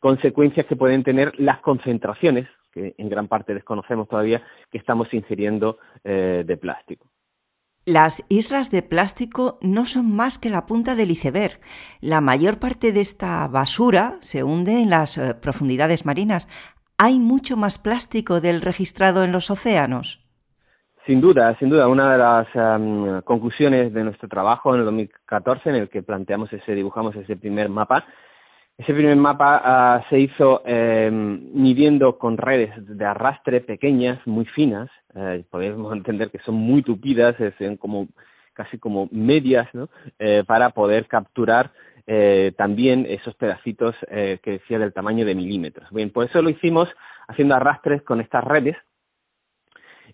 consecuencias 0.00 0.66
que 0.66 0.76
pueden 0.76 1.04
tener 1.04 1.38
las 1.38 1.60
concentraciones, 1.60 2.48
que 2.72 2.94
en 2.98 3.08
gran 3.08 3.28
parte 3.28 3.54
desconocemos 3.54 4.08
todavía, 4.08 4.42
que 4.70 4.78
estamos 4.78 5.12
ingiriendo 5.14 5.78
eh, 6.02 6.42
de 6.44 6.56
plástico. 6.56 7.06
Las 7.84 8.24
islas 8.28 8.70
de 8.70 8.82
plástico 8.82 9.58
no 9.60 9.84
son 9.84 10.14
más 10.14 10.38
que 10.38 10.50
la 10.50 10.66
punta 10.66 10.94
del 10.94 11.10
iceberg. 11.10 11.58
La 12.00 12.20
mayor 12.20 12.60
parte 12.60 12.92
de 12.92 13.00
esta 13.00 13.48
basura 13.48 14.18
se 14.20 14.44
hunde 14.44 14.82
en 14.82 14.90
las 14.90 15.18
eh, 15.18 15.34
profundidades 15.34 16.06
marinas. 16.06 16.48
¿Hay 17.04 17.18
mucho 17.18 17.56
más 17.56 17.80
plástico 17.80 18.40
del 18.40 18.60
registrado 18.60 19.24
en 19.24 19.32
los 19.32 19.50
océanos? 19.50 20.20
Sin 21.04 21.20
duda, 21.20 21.56
sin 21.58 21.68
duda. 21.68 21.88
Una 21.88 22.12
de 22.12 22.18
las 22.18 22.46
um, 22.54 23.22
conclusiones 23.22 23.92
de 23.92 24.04
nuestro 24.04 24.28
trabajo 24.28 24.72
en 24.72 24.78
el 24.78 24.84
2014, 24.84 25.70
en 25.70 25.74
el 25.74 25.88
que 25.88 26.04
planteamos 26.04 26.52
ese, 26.52 26.76
dibujamos 26.76 27.16
ese 27.16 27.34
primer 27.36 27.68
mapa, 27.70 28.04
ese 28.78 28.94
primer 28.94 29.16
mapa 29.16 29.98
uh, 29.98 30.08
se 30.10 30.20
hizo 30.20 30.62
eh, 30.64 31.10
midiendo 31.10 32.18
con 32.18 32.36
redes 32.36 32.70
de 32.78 33.04
arrastre 33.04 33.62
pequeñas, 33.62 34.24
muy 34.24 34.44
finas, 34.44 34.88
eh, 35.16 35.42
podemos 35.50 35.92
entender 35.96 36.30
que 36.30 36.38
son 36.46 36.54
muy 36.54 36.84
tupidas, 36.84 37.34
son 37.58 37.78
como 37.78 38.06
casi 38.52 38.78
como 38.78 39.08
medias, 39.10 39.66
¿no? 39.72 39.88
Eh, 40.20 40.44
para 40.46 40.70
poder 40.70 41.08
capturar 41.08 41.72
eh, 42.06 42.52
también 42.56 43.06
esos 43.08 43.34
pedacitos 43.36 43.94
eh, 44.08 44.38
que 44.42 44.52
decía 44.52 44.78
del 44.78 44.92
tamaño 44.92 45.24
de 45.24 45.34
milímetros. 45.34 45.88
Bien, 45.90 46.10
por 46.10 46.24
eso 46.26 46.42
lo 46.42 46.50
hicimos 46.50 46.88
haciendo 47.28 47.54
arrastres 47.54 48.02
con 48.02 48.20
estas 48.20 48.44
redes 48.44 48.76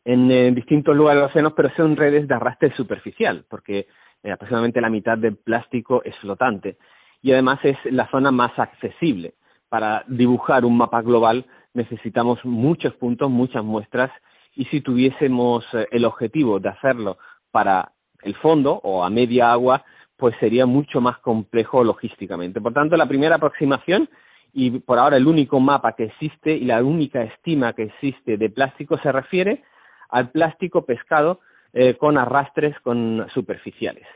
en, 0.04 0.30
en 0.30 0.54
distintos 0.54 0.96
lugares 0.96 1.18
de 1.18 1.22
los 1.22 1.30
océanos, 1.30 1.52
pero 1.54 1.70
son 1.76 1.96
redes 1.96 2.28
de 2.28 2.34
arrastre 2.34 2.74
superficial, 2.76 3.44
porque 3.48 3.86
eh, 4.22 4.32
aproximadamente 4.32 4.80
la 4.80 4.90
mitad 4.90 5.16
del 5.16 5.36
plástico 5.36 6.02
es 6.04 6.16
flotante 6.16 6.76
y 7.22 7.32
además 7.32 7.60
es 7.62 7.76
la 7.84 8.08
zona 8.10 8.30
más 8.30 8.58
accesible. 8.58 9.34
Para 9.68 10.04
dibujar 10.08 10.64
un 10.64 10.76
mapa 10.76 11.02
global 11.02 11.46
necesitamos 11.74 12.44
muchos 12.44 12.94
puntos, 12.94 13.30
muchas 13.30 13.64
muestras 13.64 14.10
y 14.56 14.64
si 14.66 14.80
tuviésemos 14.80 15.64
eh, 15.72 15.86
el 15.92 16.04
objetivo 16.04 16.58
de 16.58 16.70
hacerlo 16.70 17.18
para 17.50 17.92
el 18.22 18.34
fondo 18.36 18.72
o 18.82 19.04
a 19.04 19.10
media 19.10 19.52
agua, 19.52 19.84
pues 20.18 20.34
sería 20.40 20.66
mucho 20.66 21.00
más 21.00 21.18
complejo 21.18 21.82
logísticamente. 21.84 22.60
Por 22.60 22.74
tanto, 22.74 22.96
la 22.96 23.06
primera 23.06 23.36
aproximación 23.36 24.08
y 24.52 24.80
por 24.80 24.98
ahora 24.98 25.16
el 25.16 25.26
único 25.26 25.60
mapa 25.60 25.92
que 25.92 26.04
existe 26.04 26.52
y 26.52 26.64
la 26.64 26.82
única 26.82 27.22
estima 27.22 27.72
que 27.72 27.84
existe 27.84 28.36
de 28.36 28.50
plástico 28.50 28.98
se 28.98 29.12
refiere 29.12 29.62
al 30.10 30.30
plástico 30.30 30.84
pescado 30.84 31.40
eh, 31.72 31.96
con 31.96 32.18
arrastres 32.18 32.78
con 32.80 33.26
superficiales. 33.32 34.06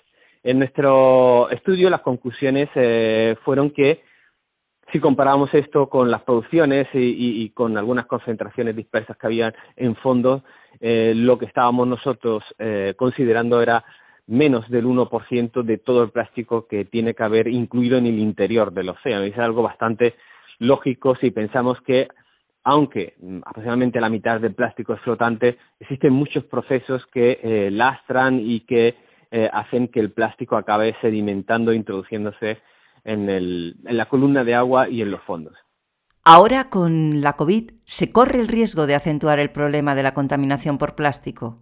En 0.42 0.58
nuestro 0.58 1.48
estudio 1.50 1.88
las 1.88 2.00
conclusiones 2.00 2.68
eh, 2.74 3.36
fueron 3.44 3.70
que 3.70 4.02
si 4.90 5.00
comparamos 5.00 5.52
esto 5.54 5.88
con 5.88 6.10
las 6.10 6.22
producciones 6.22 6.86
y, 6.92 7.42
y, 7.42 7.50
con 7.50 7.78
algunas 7.78 8.06
concentraciones 8.06 8.76
dispersas 8.76 9.16
que 9.16 9.26
había 9.26 9.54
en 9.76 9.96
fondos, 9.96 10.42
eh, 10.80 11.12
lo 11.16 11.38
que 11.38 11.46
estábamos 11.46 11.88
nosotros 11.88 12.42
eh, 12.58 12.94
considerando 12.96 13.62
era 13.62 13.82
menos 14.26 14.68
del 14.70 14.86
1% 14.86 15.62
de 15.62 15.78
todo 15.78 16.02
el 16.04 16.10
plástico 16.10 16.66
que 16.66 16.84
tiene 16.84 17.14
que 17.14 17.22
haber 17.22 17.48
incluido 17.48 17.98
en 17.98 18.06
el 18.06 18.18
interior 18.18 18.72
del 18.72 18.90
océano. 18.90 19.24
Es 19.24 19.36
algo 19.38 19.62
bastante 19.62 20.14
lógico 20.58 21.16
si 21.16 21.30
pensamos 21.30 21.78
que, 21.82 22.08
aunque 22.64 23.14
mm, 23.20 23.40
aproximadamente 23.44 24.00
la 24.00 24.08
mitad 24.08 24.40
del 24.40 24.54
plástico 24.54 24.94
es 24.94 25.00
flotante, 25.00 25.58
existen 25.80 26.12
muchos 26.12 26.44
procesos 26.44 27.02
que 27.12 27.40
eh, 27.42 27.70
lastran 27.70 28.38
y 28.40 28.60
que 28.60 28.94
eh, 29.30 29.50
hacen 29.52 29.88
que 29.88 30.00
el 30.00 30.12
plástico 30.12 30.56
acabe 30.56 30.94
sedimentando, 31.00 31.72
introduciéndose 31.72 32.58
en, 33.04 33.28
el, 33.28 33.76
en 33.84 33.96
la 33.96 34.06
columna 34.06 34.44
de 34.44 34.54
agua 34.54 34.88
y 34.88 35.02
en 35.02 35.10
los 35.10 35.22
fondos. 35.22 35.54
Ahora 36.24 36.70
con 36.70 37.20
la 37.20 37.32
COVID, 37.32 37.72
¿se 37.84 38.12
corre 38.12 38.38
el 38.38 38.46
riesgo 38.46 38.86
de 38.86 38.94
acentuar 38.94 39.40
el 39.40 39.50
problema 39.50 39.96
de 39.96 40.04
la 40.04 40.14
contaminación 40.14 40.78
por 40.78 40.94
plástico? 40.94 41.58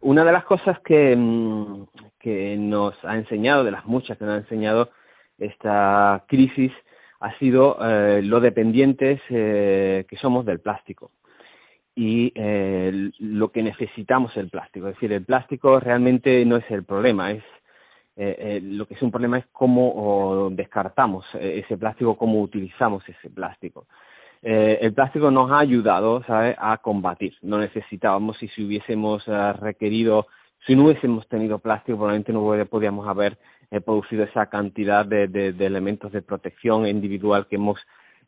Una 0.00 0.24
de 0.24 0.32
las 0.32 0.44
cosas 0.44 0.78
que, 0.80 1.14
mm, 1.16 1.84
que 2.20 2.56
nos 2.56 2.94
ha 3.04 3.16
enseñado, 3.16 3.64
de 3.64 3.72
las 3.72 3.84
muchas 3.84 4.16
que 4.16 4.24
nos 4.24 4.34
ha 4.34 4.38
enseñado 4.38 4.90
esta 5.38 6.24
crisis, 6.28 6.72
ha 7.20 7.36
sido 7.38 7.76
eh, 7.80 8.22
lo 8.22 8.40
dependientes 8.40 9.20
eh, 9.28 10.04
que 10.08 10.16
somos 10.16 10.46
del 10.46 10.60
plástico 10.60 11.10
y 11.94 12.32
eh, 12.34 13.10
lo 13.18 13.50
que 13.50 13.62
necesitamos 13.62 14.36
el 14.36 14.50
plástico. 14.50 14.88
Es 14.88 14.94
decir, 14.94 15.12
el 15.12 15.24
plástico 15.24 15.80
realmente 15.80 16.44
no 16.44 16.56
es 16.56 16.70
el 16.70 16.84
problema, 16.84 17.32
es 17.32 17.42
lo 18.62 18.84
que 18.86 18.94
es 18.94 19.02
un 19.02 19.12
problema 19.12 19.38
es 19.38 19.46
cómo 19.52 20.48
descartamos 20.50 21.24
ese 21.34 21.76
plástico, 21.76 22.16
cómo 22.16 22.42
utilizamos 22.42 23.08
ese 23.08 23.30
plástico. 23.30 23.86
El 24.42 24.94
plástico 24.94 25.30
nos 25.30 25.50
ha 25.50 25.58
ayudado 25.58 26.22
a 26.28 26.78
combatir. 26.78 27.34
No 27.42 27.58
necesitábamos, 27.58 28.42
y 28.42 28.48
si 28.48 28.64
hubiésemos 28.64 29.24
requerido, 29.60 30.26
si 30.66 30.76
no 30.76 30.84
hubiésemos 30.84 31.26
tenido 31.28 31.58
plástico, 31.58 31.98
probablemente 31.98 32.32
no 32.32 32.66
podríamos 32.66 33.08
haber 33.08 33.38
he 33.70 33.80
producido 33.80 34.24
esa 34.24 34.46
cantidad 34.46 35.04
de, 35.04 35.28
de, 35.28 35.66
elementos 35.66 36.12
de 36.12 36.22
protección 36.22 36.86
individual 36.86 37.46
que 37.46 37.56
hemos 37.56 37.78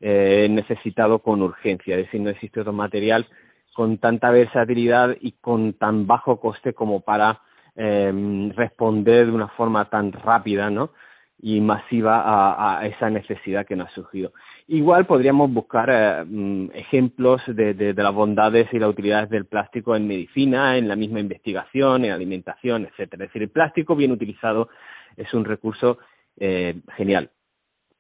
eh, 0.00 0.47
necesitado 0.50 1.21
con 1.21 1.43
urgencia. 1.43 1.97
Es 1.97 2.07
decir, 2.07 2.21
no 2.21 2.31
existe 2.31 2.61
otro 2.61 2.73
material 2.73 3.26
con 3.75 3.99
tanta 3.99 4.31
versatilidad 4.31 5.17
y 5.21 5.33
con 5.33 5.75
tan 5.75 6.07
bajo 6.07 6.40
coste 6.40 6.75
como 6.75 7.00
para 7.00 7.40
eh, 7.76 8.52
responder 8.55 9.26
de 9.26 9.33
una 9.33 9.49
forma 9.49 9.88
tan 9.88 10.12
rápida 10.12 10.69
¿no? 10.69 10.90
y 11.38 11.61
masiva 11.61 12.21
a, 12.21 12.81
a 12.81 12.87
esa 12.87 13.09
necesidad 13.09 13.67
que 13.67 13.76
nos 13.76 13.88
ha 13.88 13.95
surgido. 13.95 14.33
Igual 14.72 15.04
podríamos 15.04 15.52
buscar 15.52 15.90
eh, 15.90 16.24
mm, 16.24 16.70
ejemplos 16.74 17.42
de, 17.48 17.74
de, 17.74 17.92
de, 17.92 18.02
las 18.02 18.14
bondades 18.14 18.68
y 18.72 18.78
las 18.78 18.90
utilidades 18.90 19.28
del 19.28 19.46
plástico 19.46 19.96
en 19.96 20.06
medicina, 20.06 20.78
en 20.78 20.86
la 20.86 20.94
misma 20.94 21.18
investigación, 21.18 22.04
en 22.04 22.12
alimentación, 22.12 22.86
etcétera. 22.86 23.24
Es 23.24 23.30
decir, 23.30 23.42
el 23.42 23.50
plástico 23.50 23.96
bien 23.96 24.12
utilizado 24.12 24.68
es 25.16 25.34
un 25.34 25.44
recurso 25.44 25.98
eh, 26.38 26.76
genial. 26.96 27.30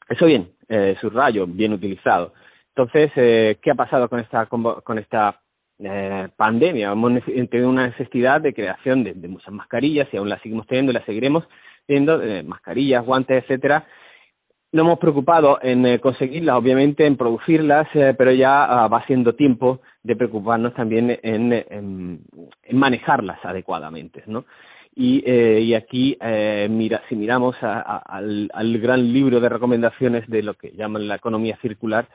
Eso 0.08 0.26
bien, 0.26 0.50
eh, 0.68 0.96
subrayo, 1.00 1.44
bien 1.48 1.72
utilizado. 1.72 2.34
Entonces, 2.68 3.10
eh, 3.16 3.58
¿qué 3.60 3.72
ha 3.72 3.74
pasado 3.74 4.08
con 4.08 4.20
esta, 4.20 4.46
con, 4.46 4.98
esta 4.98 5.40
eh, 5.80 6.28
pandemia? 6.36 6.92
Hemos 6.92 7.20
tenido 7.24 7.68
una 7.68 7.88
necesidad 7.88 8.40
de 8.40 8.54
creación 8.54 9.02
de, 9.02 9.14
muchas 9.28 9.52
mascarillas 9.52 10.08
y 10.12 10.16
aún 10.16 10.28
la 10.28 10.38
seguimos 10.38 10.68
teniendo 10.68 10.92
y 10.92 10.94
la 10.94 11.04
seguiremos 11.04 11.44
teniendo, 11.86 12.22
eh, 12.22 12.44
mascarillas, 12.44 13.04
guantes, 13.04 13.42
etcétera. 13.42 13.84
No 14.72 14.82
hemos 14.82 14.98
preocupado 14.98 15.58
en 15.62 15.84
eh, 15.84 15.98
conseguirlas, 15.98 16.56
obviamente, 16.56 17.06
en 17.06 17.16
producirlas, 17.16 17.88
pero 17.92 18.32
ya 18.32 18.64
ah, 18.64 18.88
va 18.88 19.04
siendo 19.06 19.34
tiempo 19.34 19.80
de 20.02 20.16
preocuparnos 20.16 20.74
también 20.74 21.18
en, 21.22 22.20
manejarlas 22.72 23.44
adecuadamente, 23.44 24.22
¿no? 24.26 24.44
Y, 24.94 25.22
eh, 25.24 25.60
y 25.60 25.74
aquí, 25.74 26.16
eh, 26.20 26.68
mira, 26.70 27.02
si 27.08 27.16
miramos 27.16 27.56
al, 27.62 28.50
al, 28.52 28.78
gran 28.78 29.12
libro 29.12 29.40
de 29.40 29.48
recomendaciones 29.48 30.28
de 30.28 30.42
lo 30.42 30.54
que 30.54 30.72
llaman 30.72 31.08
la 31.08 31.14
economía 31.16 31.56
circular, 31.62 32.08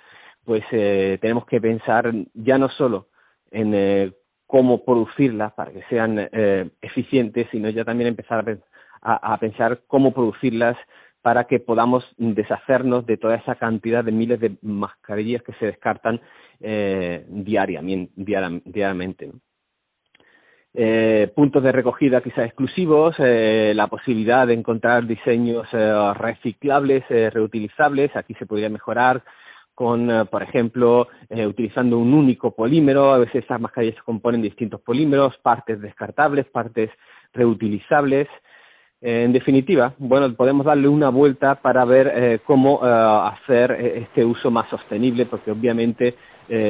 pues 0.46 0.64
eh, 0.72 1.18
tenemos 1.22 1.46
que 1.46 1.60
pensar 1.60 2.14
ya 2.34 2.58
no 2.58 2.70
solo 2.70 3.08
en 3.52 3.74
eh, 3.74 4.12
cómo 4.46 4.86
producirlas 4.86 5.54
para 5.54 5.72
que 5.72 5.84
sean 5.90 6.30
eh, 6.32 6.70
eficientes, 6.82 7.48
sino 7.52 7.70
ya 7.70 7.84
también 7.84 8.10
empezar 8.10 8.60
a, 9.02 9.34
a, 9.34 9.38
pensar 9.38 9.82
cómo 9.88 10.14
producirlas 10.14 10.78
para 11.26 11.46
que 11.46 11.60
podamos 11.60 12.06
deshacernos 12.20 13.08
de 13.08 13.18
toda 13.18 13.38
esa 13.38 13.56
cantidad 13.56 14.04
de 14.04 14.12
miles 14.12 14.40
de 14.40 14.58
mascarillas 14.62 15.42
que 15.42 15.54
se 15.54 15.66
descartan 15.66 16.22
eh, 16.62 17.26
diariamente. 17.28 19.32
eh, 20.76 21.32
puntos 21.36 21.64
de 21.64 21.72
recogida 21.72 22.22
quizás 22.22 22.46
exclusivos, 22.46 23.16
eh, 23.18 23.74
la 23.76 23.88
posibilidad 23.88 24.46
de 24.46 24.54
encontrar 24.54 25.08
diseños 25.08 25.68
eh, 25.74 26.14
reciclables, 26.14 27.04
reutilizables, 27.10 28.16
aquí 28.16 28.36
se 28.36 28.46
podría 28.46 28.70
mejorar 28.70 29.24
con, 29.74 30.28
por 30.30 30.44
ejemplo, 30.44 31.08
utilizando 31.32 31.98
un 31.98 32.14
único 32.14 32.56
polímero, 32.56 33.14
a 33.14 33.18
veces 33.18 33.38
estas 33.38 33.60
mascarillas 33.60 33.96
se 33.96 34.04
componen 34.04 34.42
de 34.42 34.50
distintos 34.50 34.80
polímeros, 34.82 35.36
partes 35.42 35.82
descartables, 35.82 36.46
partes 36.46 36.92
reutilizables. 37.34 38.28
En 39.02 39.34
definitiva, 39.34 39.94
bueno, 39.98 40.34
podemos 40.34 40.66
darle 40.66 40.88
una 40.88 41.10
vuelta 41.10 41.56
para 41.56 41.86
ver 41.86 42.42
cómo 42.44 42.84
hacer 42.84 43.72
este 43.72 44.26
uso 44.26 44.50
más 44.50 44.68
sostenible, 44.70 45.26
porque 45.26 45.52
obviamente 45.52 46.16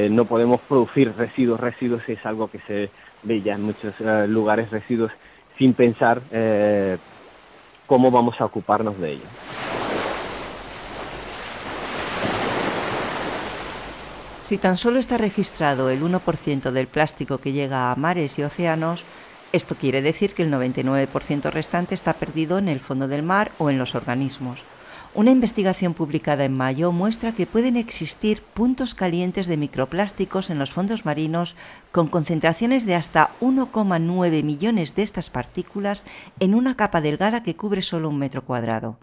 no 0.10 0.26
podemos 0.26 0.60
producir 0.62 1.14
residuos, 1.16 1.60
residuos 1.60 2.08
es 2.10 2.26
algo 2.26 2.50
que 2.50 2.60
se 2.60 2.90
de 3.24 3.56
en 3.56 3.64
muchos 3.64 3.94
lugares 4.28 4.70
residuos 4.70 5.12
sin 5.58 5.74
pensar 5.74 6.22
eh, 6.32 6.98
cómo 7.86 8.12
vamos 8.12 8.40
a 8.40 8.46
ocuparnos 8.46 9.00
de 9.00 9.14
ellos. 9.14 9.28
Si 14.42 14.58
tan 14.60 14.78
solo 14.78 15.00
está 15.00 15.18
registrado 15.18 15.90
el 15.90 16.04
1% 16.04 16.72
del 16.72 16.88
plástico 16.88 17.40
que 17.40 17.52
llega 17.52 17.92
a 17.92 17.96
mares 17.96 18.38
y 18.38 18.44
océanos, 18.44 19.04
esto 19.56 19.76
quiere 19.76 20.02
decir 20.02 20.34
que 20.34 20.44
el 20.44 20.52
99% 20.52 21.50
restante 21.50 21.96
está 21.96 22.14
perdido 22.14 22.58
en 22.58 22.68
el 22.68 22.80
fondo 22.80 23.08
del 23.08 23.24
mar 23.24 23.52
o 23.58 23.70
en 23.70 23.78
los 23.78 23.96
organismos. 23.96 24.60
Una 25.14 25.32
investigación 25.32 25.94
publicada 25.94 26.44
en 26.44 26.58
mayo 26.58 26.92
muestra 26.92 27.32
que 27.32 27.48
pueden 27.48 27.78
existir 27.78 28.42
puntos 28.42 28.94
calientes 28.94 29.48
de 29.48 29.56
microplásticos 29.56 30.50
en 30.50 30.60
los 30.60 30.72
fondos 30.72 31.06
marinos 31.06 31.56
con 31.94 32.10
concentraciones 32.10 32.86
de 32.86 32.96
hasta 32.96 33.30
1,9 33.40 34.44
millones 34.44 34.94
de 34.94 35.04
estas 35.04 35.30
partículas 35.30 36.04
en 36.42 36.54
una 36.54 36.76
capa 36.76 37.00
delgada 37.00 37.44
que 37.44 37.56
cubre 37.56 37.82
solo 37.82 38.10
un 38.10 38.20
metro 38.20 38.44
cuadrado. 38.44 38.98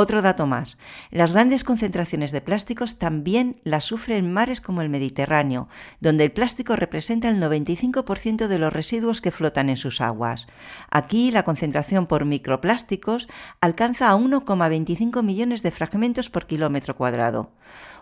Otro 0.00 0.22
dato 0.22 0.46
más, 0.46 0.78
las 1.10 1.34
grandes 1.34 1.62
concentraciones 1.62 2.32
de 2.32 2.40
plásticos 2.40 2.96
también 2.98 3.60
las 3.64 3.84
sufren 3.84 4.32
mares 4.32 4.62
como 4.62 4.80
el 4.80 4.88
Mediterráneo, 4.88 5.68
donde 6.00 6.24
el 6.24 6.32
plástico 6.32 6.74
representa 6.74 7.28
el 7.28 7.38
95% 7.38 8.46
de 8.46 8.58
los 8.58 8.72
residuos 8.72 9.20
que 9.20 9.30
flotan 9.30 9.68
en 9.68 9.76
sus 9.76 10.00
aguas. 10.00 10.46
Aquí 10.90 11.30
la 11.30 11.42
concentración 11.42 12.06
por 12.06 12.24
microplásticos 12.24 13.28
alcanza 13.60 14.08
a 14.08 14.16
1,25 14.16 15.22
millones 15.22 15.62
de 15.62 15.70
fragmentos 15.70 16.30
por 16.30 16.46
kilómetro 16.46 16.96
cuadrado. 16.96 17.52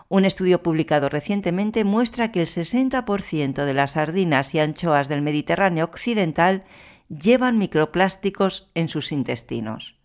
Un 0.07 0.23
estudio 0.23 0.63
publicado 0.63 1.09
recientemente 1.09 1.83
muestra 1.83 2.31
que 2.31 2.39
el 2.39 2.47
60% 2.47 3.65
de 3.65 3.73
las 3.73 3.91
sardinas 3.91 4.55
y 4.55 4.59
anchoas 4.59 5.09
del 5.09 5.21
Mediterráneo 5.21 5.83
occidental 5.83 6.63
llevan 7.09 7.57
microplásticos 7.57 8.71
en 8.73 8.87
sus 8.87 9.11
intestinos. 9.11 9.98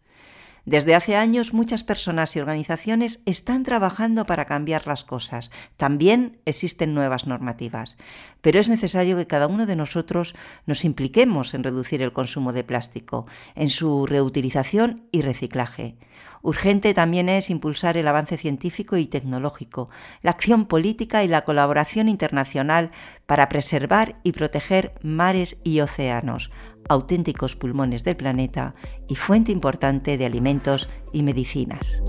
Desde 0.64 0.94
hace 0.94 1.14
años 1.16 1.52
muchas 1.52 1.84
personas 1.84 2.34
y 2.34 2.40
organizaciones 2.40 3.20
están 3.26 3.64
trabajando 3.64 4.24
para 4.24 4.46
cambiar 4.46 4.86
las 4.86 5.04
cosas. 5.04 5.50
También 5.76 6.38
existen 6.46 6.94
nuevas 6.94 7.26
normativas. 7.26 7.96
Pero 8.40 8.60
es 8.60 8.70
necesario 8.70 9.16
que 9.16 9.26
cada 9.26 9.46
uno 9.46 9.66
de 9.66 9.76
nosotros 9.76 10.34
nos 10.64 10.86
impliquemos 10.86 11.52
en 11.52 11.64
reducir 11.64 12.00
el 12.00 12.14
consumo 12.14 12.54
de 12.54 12.64
plástico, 12.64 13.26
en 13.54 13.68
su 13.68 14.06
reutilización 14.06 15.06
y 15.12 15.20
reciclaje. 15.20 15.96
Urgente 16.40 16.92
también 16.92 17.30
es 17.30 17.48
impulsar 17.48 17.96
el 17.96 18.06
avance 18.06 18.36
científico 18.36 18.98
y 18.98 19.06
tecnológico, 19.06 19.88
la 20.20 20.32
acción 20.32 20.66
política 20.66 21.24
y 21.24 21.28
la 21.28 21.44
colaboración 21.44 22.08
internacional 22.08 22.90
para 23.24 23.48
preservar 23.48 24.20
y 24.22 24.32
proteger 24.32 24.92
mares 25.02 25.56
y 25.64 25.80
océanos, 25.80 26.50
auténticos 26.88 27.56
pulmones 27.56 28.04
del 28.04 28.16
planeta 28.16 28.74
y 29.08 29.16
fuente 29.16 29.52
importante 29.52 30.18
de 30.18 30.26
alimentos 30.26 30.88
y 31.12 31.22
medicinas. 31.22 32.02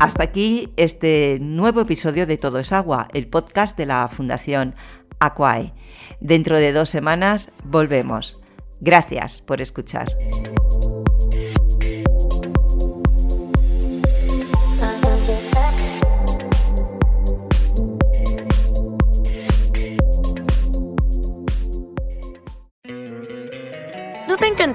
Hasta 0.00 0.24
aquí 0.24 0.72
este 0.76 1.38
nuevo 1.40 1.80
episodio 1.80 2.26
de 2.26 2.36
Todo 2.36 2.58
es 2.58 2.72
Agua, 2.72 3.08
el 3.14 3.26
podcast 3.26 3.76
de 3.78 3.86
la 3.86 4.06
Fundación 4.08 4.74
Aquae. 5.18 5.72
Dentro 6.20 6.58
de 6.58 6.72
dos 6.72 6.90
semanas 6.90 7.52
volvemos. 7.64 8.40
Gracias 8.80 9.40
por 9.40 9.62
escuchar. 9.62 10.14